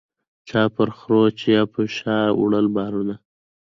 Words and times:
چا 0.47 0.61
پر 0.75 0.89
خرو 0.97 1.23
چا 1.39 1.57
به 1.65 1.69
په 1.73 1.81
شا 1.95 2.17
وړله 2.39 2.69
بارونه 2.75 3.15